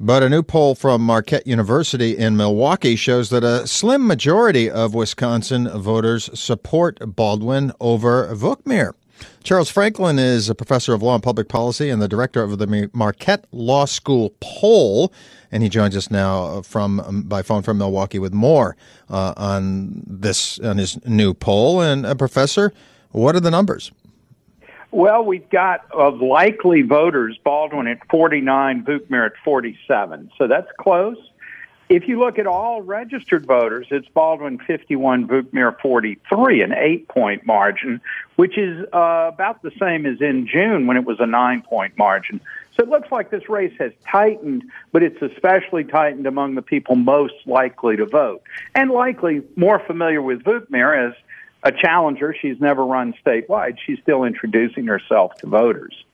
But 0.00 0.22
a 0.22 0.30
new 0.30 0.42
poll 0.42 0.74
from 0.74 1.02
Marquette 1.02 1.46
University 1.46 2.16
in 2.16 2.38
Milwaukee 2.38 2.96
shows 2.96 3.28
that 3.28 3.44
a 3.44 3.66
slim 3.66 4.06
majority 4.06 4.70
of 4.70 4.94
Wisconsin 4.94 5.68
voters 5.68 6.30
support 6.32 6.98
Baldwin 7.14 7.72
over 7.78 8.34
Vukmir. 8.34 8.94
Charles 9.42 9.70
Franklin 9.70 10.18
is 10.18 10.48
a 10.48 10.54
professor 10.54 10.92
of 10.92 11.02
law 11.02 11.14
and 11.14 11.22
public 11.22 11.48
policy 11.48 11.88
and 11.88 12.00
the 12.00 12.08
director 12.08 12.42
of 12.42 12.58
the 12.58 12.90
Marquette 12.92 13.44
Law 13.52 13.84
School 13.84 14.34
poll, 14.40 15.12
and 15.50 15.62
he 15.62 15.68
joins 15.68 15.96
us 15.96 16.10
now 16.10 16.62
from 16.62 17.00
um, 17.00 17.22
by 17.22 17.42
phone 17.42 17.62
from 17.62 17.78
Milwaukee 17.78 18.18
with 18.18 18.32
more 18.32 18.76
uh, 19.08 19.34
on 19.36 20.02
this 20.06 20.58
on 20.60 20.78
his 20.78 21.04
new 21.06 21.34
poll. 21.34 21.80
And 21.80 22.04
uh, 22.04 22.14
professor, 22.14 22.72
what 23.12 23.34
are 23.34 23.40
the 23.40 23.50
numbers? 23.50 23.90
Well, 24.92 25.24
we've 25.24 25.48
got 25.50 25.90
of 25.92 26.20
likely 26.20 26.82
voters, 26.82 27.38
Baldwin 27.44 27.86
at 27.86 27.98
49, 28.10 28.84
Vukmir 28.84 29.26
at 29.26 29.32
47. 29.44 30.30
So 30.36 30.48
that's 30.48 30.66
close. 30.80 31.16
If 31.90 32.06
you 32.06 32.20
look 32.20 32.38
at 32.38 32.46
all 32.46 32.82
registered 32.82 33.44
voters, 33.44 33.88
it's 33.90 34.08
Baldwin 34.08 34.58
51, 34.58 35.26
Vukmir 35.26 35.78
43, 35.80 36.62
an 36.62 36.72
eight 36.72 37.08
point 37.08 37.44
margin, 37.44 38.00
which 38.36 38.56
is 38.56 38.86
uh, 38.92 39.28
about 39.34 39.60
the 39.62 39.72
same 39.78 40.06
as 40.06 40.20
in 40.20 40.46
June 40.46 40.86
when 40.86 40.96
it 40.96 41.04
was 41.04 41.18
a 41.18 41.26
nine 41.26 41.62
point 41.62 41.98
margin. 41.98 42.40
So 42.76 42.84
it 42.84 42.88
looks 42.88 43.10
like 43.10 43.30
this 43.30 43.48
race 43.48 43.74
has 43.80 43.90
tightened, 44.08 44.62
but 44.92 45.02
it's 45.02 45.20
especially 45.20 45.82
tightened 45.82 46.28
among 46.28 46.54
the 46.54 46.62
people 46.62 46.94
most 46.94 47.34
likely 47.44 47.96
to 47.96 48.06
vote 48.06 48.42
and 48.76 48.92
likely 48.92 49.42
more 49.56 49.80
familiar 49.80 50.22
with 50.22 50.44
Vukmir 50.44 51.08
as 51.08 51.14
a 51.64 51.72
challenger. 51.72 52.34
She's 52.40 52.60
never 52.60 52.86
run 52.86 53.14
statewide. 53.26 53.78
She's 53.84 53.98
still 54.00 54.22
introducing 54.22 54.86
herself 54.86 55.34
to 55.38 55.48
voters. 55.48 56.04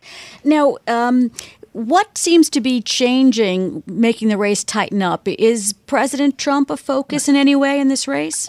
Now, 0.43 0.79
um, 0.87 1.31
what 1.77 2.17
seems 2.17 2.49
to 2.49 2.63
be 2.63 2.81
changing, 2.81 3.83
making 3.87 4.29
the 4.29 4.39
race 4.39 4.65
tighten 4.65 5.03
up? 5.03 5.29
Is 5.29 5.75
President 5.75 6.39
Trump 6.39 6.71
a 6.71 6.77
focus 6.79 7.29
in 7.29 7.37
any 7.37 7.55
way 7.55 7.79
in 7.79 7.89
this 7.89 8.09
race? 8.09 8.49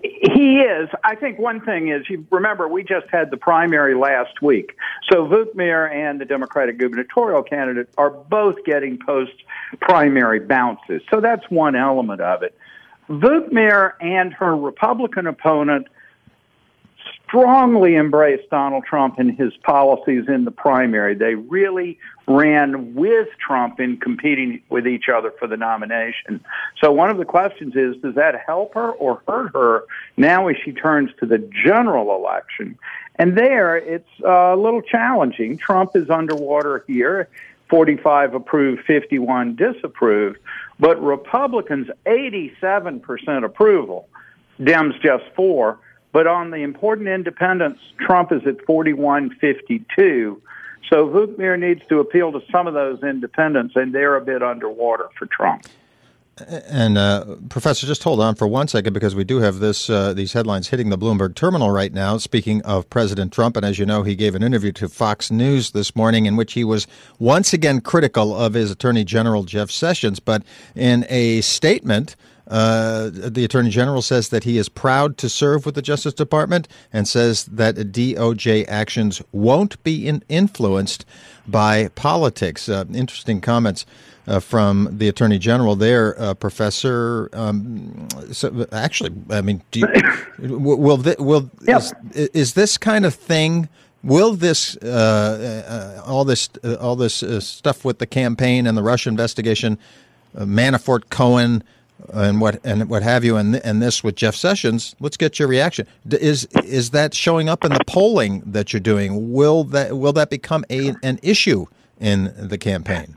He 0.00 0.60
is. 0.60 0.88
I 1.02 1.16
think 1.16 1.40
one 1.40 1.60
thing 1.60 1.88
is, 1.88 2.08
you 2.08 2.24
remember, 2.30 2.68
we 2.68 2.84
just 2.84 3.08
had 3.10 3.32
the 3.32 3.36
primary 3.36 3.96
last 3.96 4.42
week. 4.42 4.76
So 5.10 5.26
Vukmir 5.26 5.92
and 5.92 6.20
the 6.20 6.24
Democratic 6.24 6.78
gubernatorial 6.78 7.42
candidate 7.42 7.88
are 7.98 8.10
both 8.10 8.62
getting 8.64 8.96
post 9.04 9.32
primary 9.80 10.38
bounces. 10.38 11.02
So 11.10 11.20
that's 11.20 11.44
one 11.50 11.74
element 11.74 12.20
of 12.20 12.44
it. 12.44 12.56
Vukmir 13.10 13.94
and 14.00 14.32
her 14.34 14.56
Republican 14.56 15.26
opponent 15.26 15.88
strongly 17.26 17.96
embraced 17.96 18.48
Donald 18.50 18.84
Trump 18.84 19.18
and 19.18 19.36
his 19.36 19.52
policies 19.64 20.26
in 20.28 20.44
the 20.44 20.52
primary. 20.52 21.16
They 21.16 21.34
really 21.34 21.98
ran 22.26 22.94
with 22.94 23.28
Trump 23.38 23.78
in 23.78 23.98
competing 23.98 24.60
with 24.68 24.86
each 24.86 25.08
other 25.08 25.32
for 25.38 25.46
the 25.46 25.56
nomination. 25.56 26.44
So 26.80 26.90
one 26.90 27.10
of 27.10 27.18
the 27.18 27.24
questions 27.24 27.76
is, 27.76 27.96
does 28.02 28.16
that 28.16 28.42
help 28.44 28.74
her 28.74 28.90
or 28.90 29.22
hurt 29.28 29.52
her 29.54 29.84
now 30.16 30.48
as 30.48 30.56
she 30.64 30.72
turns 30.72 31.10
to 31.20 31.26
the 31.26 31.38
general 31.64 32.16
election? 32.16 32.78
And 33.16 33.36
there, 33.36 33.76
it's 33.76 34.08
uh, 34.24 34.54
a 34.54 34.56
little 34.56 34.82
challenging. 34.82 35.56
Trump 35.56 35.94
is 35.94 36.10
underwater 36.10 36.84
here. 36.86 37.28
45 37.68 38.34
approved, 38.34 38.84
51 38.84 39.56
disapproved, 39.56 40.38
but 40.78 41.02
Republicans 41.02 41.88
87% 42.06 43.44
approval, 43.44 44.08
Dems 44.60 45.00
just 45.02 45.24
four. 45.34 45.78
But 46.12 46.26
on 46.26 46.50
the 46.50 46.58
important 46.58 47.08
independents, 47.08 47.80
Trump 47.98 48.32
is 48.32 48.46
at 48.46 48.64
4152. 48.64 50.40
So 50.88 51.08
Vukmir 51.08 51.58
needs 51.58 51.82
to 51.88 51.98
appeal 51.98 52.32
to 52.32 52.40
some 52.50 52.66
of 52.66 52.74
those 52.74 53.02
independents, 53.02 53.74
and 53.76 53.94
they're 53.94 54.16
a 54.16 54.20
bit 54.20 54.42
underwater 54.42 55.08
for 55.18 55.26
Trump. 55.26 55.66
And 56.68 56.98
uh, 56.98 57.36
Professor, 57.48 57.86
just 57.86 58.02
hold 58.02 58.20
on 58.20 58.34
for 58.34 58.46
one 58.46 58.68
second 58.68 58.92
because 58.92 59.14
we 59.14 59.24
do 59.24 59.38
have 59.38 59.58
this 59.58 59.88
uh, 59.88 60.12
these 60.12 60.34
headlines 60.34 60.68
hitting 60.68 60.90
the 60.90 60.98
Bloomberg 60.98 61.34
terminal 61.34 61.70
right 61.70 61.94
now. 61.94 62.18
Speaking 62.18 62.60
of 62.62 62.90
President 62.90 63.32
Trump, 63.32 63.56
and 63.56 63.64
as 63.64 63.78
you 63.78 63.86
know, 63.86 64.02
he 64.02 64.14
gave 64.14 64.34
an 64.34 64.42
interview 64.42 64.70
to 64.72 64.88
Fox 64.90 65.30
News 65.30 65.70
this 65.70 65.96
morning 65.96 66.26
in 66.26 66.36
which 66.36 66.52
he 66.52 66.62
was 66.62 66.86
once 67.18 67.54
again 67.54 67.80
critical 67.80 68.36
of 68.36 68.52
his 68.52 68.70
Attorney 68.70 69.02
General 69.02 69.44
Jeff 69.44 69.70
Sessions. 69.70 70.20
But 70.20 70.42
in 70.74 71.06
a 71.08 71.40
statement, 71.40 72.16
uh, 72.48 73.10
the 73.12 73.44
Attorney 73.44 73.70
General 73.70 74.02
says 74.02 74.28
that 74.28 74.44
he 74.44 74.56
is 74.56 74.68
proud 74.68 75.18
to 75.18 75.28
serve 75.28 75.66
with 75.66 75.74
the 75.74 75.82
Justice 75.82 76.14
Department 76.14 76.68
and 76.92 77.08
says 77.08 77.44
that 77.46 77.74
DOJ 77.74 78.66
actions 78.68 79.20
won't 79.32 79.82
be 79.82 80.06
in- 80.06 80.22
influenced 80.28 81.04
by 81.48 81.88
politics. 81.88 82.68
Uh, 82.68 82.84
interesting 82.92 83.40
comments 83.40 83.84
uh, 84.28 84.40
from 84.40 84.88
the 84.92 85.08
Attorney 85.08 85.38
General 85.38 85.76
there, 85.76 86.20
uh, 86.20 86.34
Professor. 86.34 87.28
Um, 87.32 88.08
so 88.32 88.66
actually, 88.72 89.12
I 89.30 89.40
mean, 89.40 89.62
do 89.70 89.80
you, 89.80 89.88
will 90.58 90.98
th- 90.98 91.18
will 91.18 91.50
is, 91.62 91.92
is, 92.12 92.54
this 92.54 92.78
kind 92.78 93.04
of 93.04 93.14
thing? 93.14 93.68
Will 94.02 94.34
this 94.34 94.76
uh, 94.82 95.98
uh, 96.06 96.08
all 96.08 96.24
this 96.24 96.48
all 96.80 96.94
this 96.94 97.24
stuff 97.44 97.84
with 97.84 97.98
the 97.98 98.06
campaign 98.06 98.66
and 98.66 98.76
the 98.76 98.82
Russia 98.82 99.08
investigation, 99.08 99.78
Manafort, 100.36 101.10
Cohen? 101.10 101.64
And 102.12 102.40
what 102.40 102.60
and 102.64 102.88
what 102.88 103.02
have 103.02 103.24
you, 103.24 103.36
and 103.36 103.56
and 103.56 103.82
this 103.82 104.04
with 104.04 104.16
Jeff 104.16 104.34
Sessions. 104.34 104.94
Let's 105.00 105.16
get 105.16 105.38
your 105.38 105.48
reaction. 105.48 105.86
Is 106.10 106.44
is 106.64 106.90
that 106.90 107.14
showing 107.14 107.48
up 107.48 107.64
in 107.64 107.72
the 107.72 107.84
polling 107.86 108.42
that 108.46 108.72
you're 108.72 108.80
doing? 108.80 109.32
Will 109.32 109.64
that 109.64 109.96
will 109.96 110.12
that 110.12 110.30
become 110.30 110.64
a 110.70 110.94
an 111.02 111.18
issue 111.22 111.66
in 112.00 112.32
the 112.36 112.58
campaign? 112.58 113.16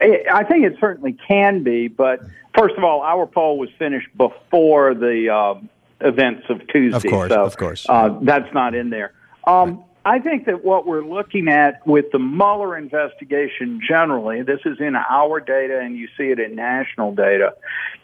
I 0.00 0.44
think 0.44 0.64
it 0.64 0.76
certainly 0.80 1.16
can 1.28 1.62
be, 1.62 1.88
but 1.88 2.20
first 2.56 2.74
of 2.76 2.84
all, 2.84 3.02
our 3.02 3.26
poll 3.26 3.58
was 3.58 3.68
finished 3.78 4.08
before 4.16 4.94
the 4.94 5.28
uh, 5.28 5.54
events 6.00 6.46
of 6.48 6.66
Tuesday. 6.68 6.96
Of 6.96 7.04
course, 7.04 7.30
so, 7.30 7.44
of 7.44 7.56
course, 7.56 7.86
uh, 7.88 8.18
that's 8.22 8.52
not 8.54 8.74
in 8.74 8.88
there. 8.88 9.12
Um, 9.46 9.84
I 10.04 10.18
think 10.18 10.46
that 10.46 10.64
what 10.64 10.86
we're 10.86 11.04
looking 11.04 11.48
at 11.48 11.86
with 11.86 12.10
the 12.10 12.18
Mueller 12.18 12.76
investigation 12.76 13.80
generally, 13.86 14.42
this 14.42 14.60
is 14.64 14.80
in 14.80 14.96
our 14.96 15.40
data 15.40 15.78
and 15.78 15.96
you 15.96 16.08
see 16.16 16.24
it 16.24 16.38
in 16.38 16.54
national 16.54 17.14
data, 17.14 17.54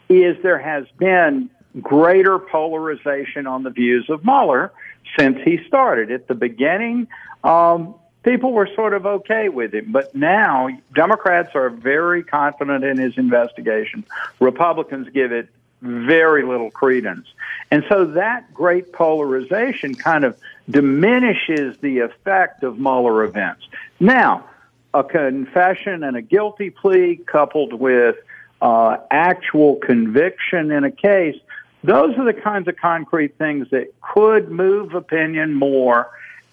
is 0.07 0.37
there 0.43 0.59
has 0.59 0.85
been 0.99 1.49
greater 1.81 2.39
polarization 2.39 3.47
on 3.47 3.63
the 3.63 3.69
views 3.71 4.09
of 4.09 4.23
Mueller 4.23 4.71
since 5.17 5.39
he 5.43 5.59
started. 5.67 6.11
At 6.11 6.27
the 6.27 6.35
beginning, 6.35 7.07
um, 7.43 7.95
people 8.23 8.51
were 8.51 8.69
sort 8.75 8.93
of 8.93 9.05
okay 9.05 9.49
with 9.49 9.73
him, 9.73 9.91
but 9.91 10.13
now 10.13 10.69
Democrats 10.93 11.55
are 11.55 11.69
very 11.69 12.23
confident 12.23 12.83
in 12.83 12.97
his 12.97 13.17
investigation. 13.17 14.05
Republicans 14.39 15.07
give 15.13 15.31
it 15.31 15.49
very 15.81 16.43
little 16.43 16.71
credence. 16.71 17.27
And 17.71 17.83
so 17.89 18.05
that 18.05 18.53
great 18.53 18.91
polarization 18.93 19.95
kind 19.95 20.23
of 20.23 20.37
diminishes 20.69 21.77
the 21.79 21.99
effect 21.99 22.63
of 22.63 22.77
Mueller 22.79 23.23
events. 23.23 23.67
Now, 23.99 24.49
a 24.93 25.03
confession 25.03 26.03
and 26.03 26.17
a 26.17 26.21
guilty 26.21 26.69
plea 26.69 27.17
coupled 27.25 27.73
with 27.73 28.17
uh, 28.61 28.97
actual 29.11 29.75
conviction 29.75 30.71
in 30.71 30.83
a 30.83 30.91
case, 30.91 31.37
those 31.83 32.17
are 32.17 32.25
the 32.25 32.33
kinds 32.33 32.67
of 32.67 32.75
concrete 32.75 33.37
things 33.37 33.69
that 33.69 33.93
could 34.01 34.49
move 34.49 34.93
opinion 34.93 35.53
more 35.53 36.09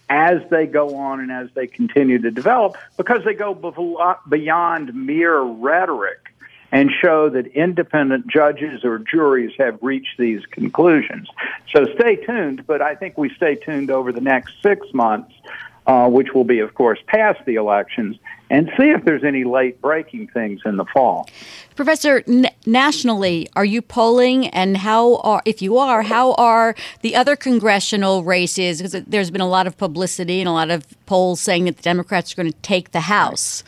as 0.08 0.42
they 0.50 0.66
go 0.66 0.96
on 0.96 1.20
and 1.20 1.32
as 1.32 1.48
they 1.54 1.66
continue 1.66 2.18
to 2.18 2.30
develop 2.30 2.76
because 2.96 3.24
they 3.24 3.32
go 3.32 3.54
beyond 4.28 4.94
mere 4.94 5.40
rhetoric 5.40 6.23
and 6.74 6.90
show 6.90 7.28
that 7.30 7.46
independent 7.46 8.26
judges 8.26 8.84
or 8.84 8.98
juries 8.98 9.52
have 9.56 9.78
reached 9.80 10.18
these 10.18 10.44
conclusions. 10.50 11.28
So 11.72 11.86
stay 11.94 12.16
tuned, 12.16 12.66
but 12.66 12.82
I 12.82 12.96
think 12.96 13.16
we 13.16 13.32
stay 13.36 13.54
tuned 13.54 13.92
over 13.92 14.10
the 14.10 14.20
next 14.20 14.54
six 14.60 14.84
months, 14.92 15.32
uh, 15.86 16.08
which 16.08 16.34
will 16.34 16.42
be, 16.42 16.58
of 16.58 16.74
course, 16.74 16.98
past 17.06 17.38
the 17.46 17.54
elections, 17.54 18.16
and 18.50 18.72
see 18.76 18.90
if 18.90 19.04
there's 19.04 19.22
any 19.22 19.44
late 19.44 19.80
breaking 19.80 20.26
things 20.26 20.62
in 20.64 20.76
the 20.76 20.84
fall. 20.86 21.28
Professor, 21.76 22.24
n- 22.26 22.50
nationally, 22.66 23.48
are 23.54 23.64
you 23.64 23.80
polling, 23.80 24.48
and 24.48 24.76
how 24.76 25.18
are, 25.18 25.42
if 25.44 25.62
you 25.62 25.78
are, 25.78 26.02
how 26.02 26.34
are 26.34 26.74
the 27.02 27.14
other 27.14 27.36
congressional 27.36 28.24
races? 28.24 28.78
Because 28.78 29.04
there's 29.06 29.30
been 29.30 29.40
a 29.40 29.48
lot 29.48 29.68
of 29.68 29.78
publicity 29.78 30.40
and 30.40 30.48
a 30.48 30.52
lot 30.52 30.72
of 30.72 30.84
polls 31.06 31.40
saying 31.40 31.66
that 31.66 31.76
the 31.76 31.82
Democrats 31.82 32.32
are 32.32 32.36
going 32.36 32.52
to 32.52 32.58
take 32.62 32.90
the 32.90 33.02
House. 33.02 33.62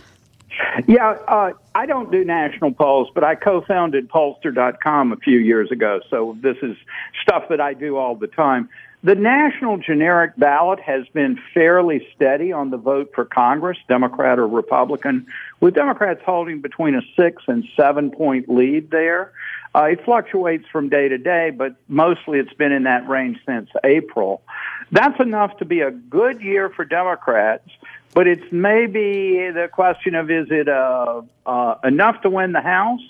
Yeah, 0.87 1.11
uh, 1.29 1.53
I 1.75 1.87
don't 1.87 2.11
do 2.11 2.25
national 2.25 2.73
polls, 2.73 3.09
but 3.15 3.25
I 3.25 3.35
co-founded 3.35 4.09
Pollster.com 4.09 5.13
a 5.13 5.17
few 5.17 5.39
years 5.39 5.71
ago, 5.71 6.01
so 6.09 6.37
this 6.41 6.57
is 6.63 6.77
stuff 7.23 7.45
that 7.51 7.61
I 7.61 7.75
do 7.75 7.97
all 7.97 8.15
the 8.15 8.27
time. 8.27 8.69
The 9.03 9.15
national 9.15 9.79
generic 9.79 10.33
ballot 10.37 10.81
has 10.81 11.07
been 11.09 11.39
fairly 11.55 12.07
steady 12.15 12.51
on 12.53 12.71
the 12.71 12.77
vote 12.77 13.13
for 13.15 13.25
Congress, 13.25 13.79
Democrat 13.89 14.39
or 14.39 14.49
Republican, 14.49 15.27
with 15.61 15.75
Democrats 15.75 16.23
holding 16.25 16.61
between 16.61 16.95
a 16.95 17.03
six 17.15 17.43
and 17.47 17.65
seven 17.77 18.11
point 18.11 18.49
lead 18.49 18.91
there. 18.91 19.33
Uh, 19.75 19.85
it 19.85 20.05
fluctuates 20.05 20.67
from 20.73 20.89
day 20.89 21.09
to 21.09 21.19
day, 21.19 21.51
but 21.51 21.77
mostly 21.87 22.39
it's 22.39 22.55
been 22.55 22.73
in 22.73 22.85
that 22.85 23.07
range 23.09 23.39
since 23.47 23.69
April. 23.85 24.43
That's 24.91 25.21
enough 25.21 25.57
to 25.59 25.65
be 25.65 25.83
a 25.83 25.91
good 25.91 26.41
year 26.41 26.71
for 26.71 26.85
Democrats. 26.85 27.69
But 28.15 28.27
it's 28.27 28.51
maybe 28.51 29.51
the 29.51 29.69
question 29.71 30.15
of 30.15 30.31
is 30.31 30.47
it 30.51 30.69
uh, 30.69 31.23
uh, 31.45 31.75
enough 31.85 32.23
to 32.23 32.31
win 32.31 32.53
the 32.53 32.61
House? 32.61 33.01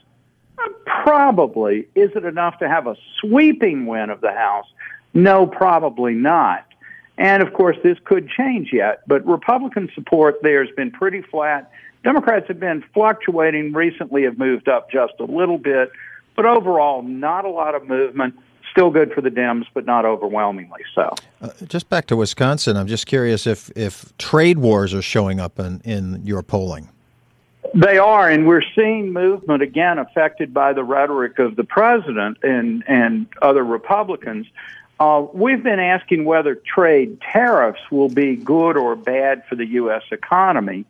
Uh, 0.59 0.69
probably. 0.85 1.89
Is 1.95 2.11
it 2.15 2.25
enough 2.25 2.59
to 2.59 2.69
have 2.69 2.87
a 2.87 2.97
sweeping 3.21 3.87
win 3.87 4.11
of 4.11 4.21
the 4.21 4.33
House? 4.33 4.67
No, 5.15 5.47
probably 5.47 6.15
not. 6.15 6.67
And 7.19 7.43
of 7.43 7.53
course, 7.55 7.77
this 7.83 7.99
could 8.05 8.29
change 8.29 8.73
yet. 8.73 9.03
But 9.07 9.25
Republican 9.27 9.91
support 9.95 10.43
there 10.43 10.65
has 10.65 10.75
been 10.75 10.91
pretty 10.91 11.23
flat. 11.23 11.71
Democrats 12.05 12.47
have 12.49 12.61
been 12.61 12.85
fluctuating 12.95 13.73
recently, 13.73 14.25
have 14.25 14.39
moved 14.39 14.69
up 14.69 14.91
just 14.91 15.15
a 15.19 15.25
little 15.25 15.59
bit, 15.59 15.91
but 16.37 16.45
overall, 16.45 17.03
not 17.03 17.45
a 17.45 17.51
lot 17.51 17.75
of 17.75 17.89
movement 17.89 18.39
still 18.77 18.91
good 18.91 19.11
for 19.13 19.23
the 19.23 19.31
Dems, 19.31 19.65
but 19.73 19.87
not 19.87 20.05
overwhelmingly 20.05 20.83
so. 20.95 21.15
Uh, 21.41 21.49
just 21.67 21.89
back 21.89 22.07
to 22.07 22.17
Wisconsin, 22.17 22.77
I'm 22.77 22.87
just 22.87 23.07
curious 23.07 23.47
if 23.47 23.71
if 23.75 24.17
trade 24.19 24.59
wars 24.59 24.93
are 24.93 25.03
showing 25.03 25.41
up 25.41 25.59
in 25.59 25.81
in 25.85 26.21
your 26.25 26.43
polling. 26.43 26.89
They 27.75 27.99
are, 27.99 28.29
and 28.31 28.47
we're 28.47 28.63
seeing 28.75 29.13
movement 29.13 29.63
again 29.63 29.99
affected 29.99 30.55
by 30.55 30.73
the 30.73 30.85
rhetoric 30.85 31.39
of 31.39 31.57
the 31.57 31.65
president 31.65 32.39
and, 32.43 32.85
and 32.87 33.27
other 33.43 33.65
Republicans. 33.65 34.47
Uh, 35.01 35.27
we've 35.33 35.63
been 35.63 35.81
asking 35.81 36.25
whether 36.25 36.55
trade 36.55 37.21
tariffs 37.21 37.81
will 37.91 38.09
be 38.09 38.37
good 38.37 38.77
or 38.77 38.95
bad 38.95 39.43
for 39.49 39.57
the 39.57 39.67
U.S. 39.67 40.03
economy. 40.11 40.85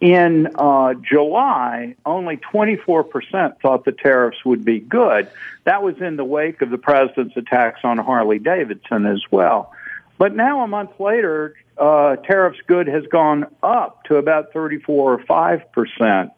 In 0.00 0.48
uh, 0.54 0.94
July, 0.94 1.94
only 2.06 2.38
24% 2.38 3.60
thought 3.60 3.84
the 3.84 3.92
tariffs 3.92 4.42
would 4.46 4.64
be 4.64 4.80
good. 4.80 5.28
That 5.64 5.82
was 5.82 6.00
in 6.00 6.16
the 6.16 6.24
wake 6.24 6.62
of 6.62 6.70
the 6.70 6.78
president's 6.78 7.36
attacks 7.36 7.80
on 7.84 7.98
Harley 7.98 8.38
Davidson 8.38 9.04
as 9.04 9.22
well. 9.30 9.74
But 10.16 10.34
now, 10.34 10.62
a 10.62 10.66
month 10.66 10.98
later, 10.98 11.54
uh, 11.76 12.16
tariffs 12.16 12.60
good 12.66 12.86
has 12.86 13.06
gone 13.06 13.46
up 13.62 14.04
to 14.04 14.16
about 14.16 14.54
34 14.54 15.14
or 15.14 15.18
5% 15.18 16.30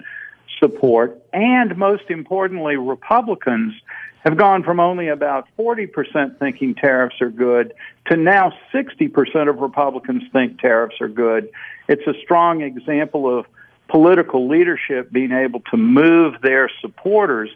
support. 0.62 1.20
And 1.32 1.76
most 1.76 2.04
importantly, 2.08 2.76
Republicans 2.76 3.74
have 4.24 4.36
gone 4.36 4.62
from 4.62 4.78
only 4.78 5.08
about 5.08 5.48
40% 5.58 6.38
thinking 6.38 6.76
tariffs 6.76 7.20
are 7.20 7.30
good 7.30 7.74
to 8.06 8.16
now 8.16 8.52
60% 8.72 9.48
of 9.48 9.58
Republicans 9.58 10.22
think 10.32 10.60
tariffs 10.60 11.00
are 11.00 11.08
good. 11.08 11.50
It's 11.88 12.06
a 12.06 12.14
strong 12.22 12.62
example 12.62 13.38
of 13.38 13.46
political 13.88 14.48
leadership 14.48 15.10
being 15.10 15.32
able 15.32 15.60
to 15.70 15.76
move 15.76 16.40
their 16.40 16.70
supporters 16.80 17.50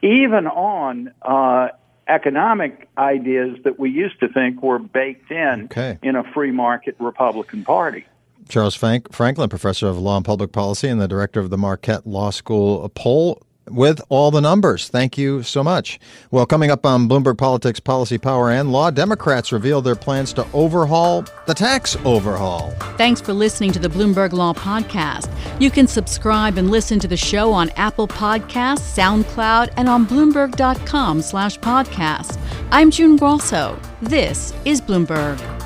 even 0.00 0.46
on 0.46 1.12
uh, 1.22 1.68
economic 2.08 2.88
ideas 2.96 3.58
that 3.64 3.78
we 3.78 3.90
used 3.90 4.18
to 4.20 4.28
think 4.28 4.62
were 4.62 4.78
baked 4.78 5.30
in 5.30 5.64
okay. 5.64 5.98
in 6.02 6.16
a 6.16 6.24
free 6.32 6.50
market 6.50 6.96
Republican 6.98 7.62
Party. 7.64 8.06
Charles 8.48 8.74
Frank- 8.74 9.12
Franklin, 9.12 9.48
professor 9.48 9.88
of 9.88 9.98
law 9.98 10.16
and 10.16 10.24
public 10.24 10.52
policy 10.52 10.88
and 10.88 11.00
the 11.00 11.08
director 11.08 11.40
of 11.40 11.50
the 11.50 11.58
Marquette 11.58 12.06
Law 12.06 12.30
School 12.30 12.88
poll 12.90 13.42
with 13.68 14.00
all 14.08 14.30
the 14.30 14.40
numbers. 14.40 14.88
Thank 14.88 15.18
you 15.18 15.42
so 15.42 15.64
much. 15.64 15.98
Well, 16.30 16.46
coming 16.46 16.70
up 16.70 16.86
on 16.86 17.08
Bloomberg 17.08 17.36
Politics, 17.36 17.80
Policy, 17.80 18.16
Power, 18.16 18.50
and 18.50 18.70
Law, 18.70 18.90
Democrats 18.92 19.50
reveal 19.50 19.82
their 19.82 19.96
plans 19.96 20.32
to 20.34 20.46
overhaul 20.52 21.24
the 21.46 21.54
tax 21.54 21.96
overhaul. 22.04 22.70
Thanks 22.96 23.20
for 23.20 23.32
listening 23.32 23.72
to 23.72 23.80
the 23.80 23.88
Bloomberg 23.88 24.32
Law 24.32 24.52
Podcast. 24.52 25.28
You 25.60 25.70
can 25.72 25.88
subscribe 25.88 26.58
and 26.58 26.70
listen 26.70 27.00
to 27.00 27.08
the 27.08 27.16
show 27.16 27.52
on 27.52 27.70
Apple 27.70 28.06
Podcasts, 28.06 28.96
SoundCloud, 28.96 29.72
and 29.76 29.88
on 29.88 30.06
Bloomberg.com 30.06 31.22
slash 31.22 31.58
podcast. 31.58 32.38
I'm 32.70 32.92
June 32.92 33.16
Grasso. 33.16 33.76
This 34.00 34.54
is 34.64 34.80
Bloomberg. 34.80 35.65